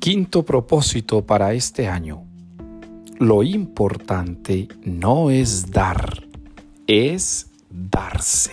[0.00, 2.24] Quinto propósito para este año.
[3.18, 6.26] Lo importante no es dar,
[6.86, 8.52] es darse.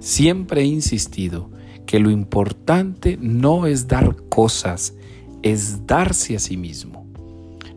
[0.00, 1.48] Siempre he insistido
[1.86, 4.94] que lo importante no es dar cosas,
[5.42, 7.06] es darse a sí mismo.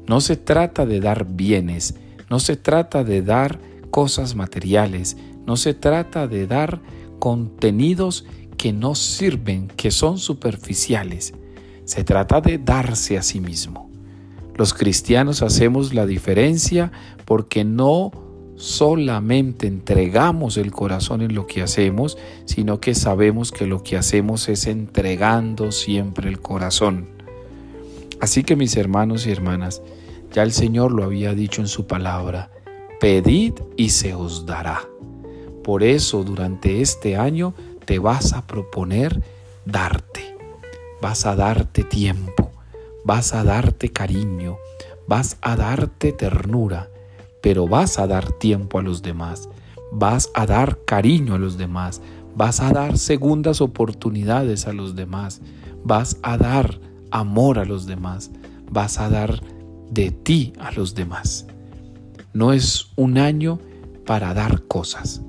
[0.08, 2.00] No se trata de dar bienes,
[2.32, 3.60] no se trata de dar
[3.92, 6.82] cosas materiales, no se trata de dar
[7.20, 8.26] contenidos
[8.58, 11.36] que no sirven, que son superficiales.
[11.90, 13.90] Se trata de darse a sí mismo.
[14.56, 16.92] Los cristianos hacemos la diferencia
[17.26, 18.12] porque no
[18.58, 24.50] solamente entregamos el corazón en lo que hacemos, sino que sabemos que lo que hacemos
[24.50, 27.10] es entregando siempre el corazón.
[28.22, 29.82] Así que mis hermanos y hermanas,
[30.32, 32.52] ya el Señor lo había dicho en su palabra,
[33.00, 34.88] pedid y se os dará.
[35.64, 39.24] Por eso durante este año te vas a proponer
[39.66, 40.09] darte,
[41.02, 42.52] vas a darte tiempo,
[43.06, 44.58] vas a darte cariño,
[45.08, 46.90] vas a darte ternura,
[47.42, 49.50] pero vas a dar tiempo a los demás,
[49.92, 52.02] vas a dar cariño a los demás,
[52.36, 55.42] vas a dar segundas oportunidades a los demás,
[55.84, 56.80] vas a dar
[57.12, 58.32] amor a los demás,
[58.70, 59.42] vas a dar
[59.90, 61.48] de ti a los demás.
[62.34, 63.60] No es un año
[64.06, 65.22] para dar cosas.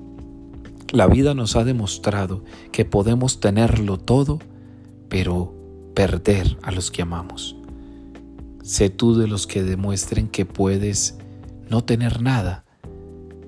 [0.93, 4.41] La vida nos ha demostrado que podemos tenerlo todo,
[5.09, 5.60] pero
[5.95, 7.57] perder a los que amamos.
[8.63, 11.17] Sé tú de los que demuestren que puedes
[11.69, 12.65] no tener nada,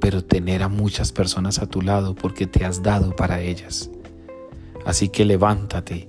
[0.01, 3.91] pero tener a muchas personas a tu lado porque te has dado para ellas.
[4.85, 6.09] Así que levántate,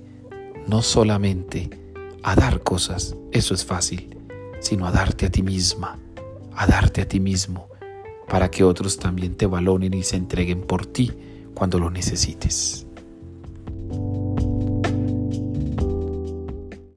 [0.66, 1.70] no solamente
[2.22, 4.16] a dar cosas, eso es fácil,
[4.60, 5.98] sino a darte a ti misma,
[6.56, 7.68] a darte a ti mismo,
[8.28, 11.12] para que otros también te valoren y se entreguen por ti
[11.54, 12.86] cuando lo necesites.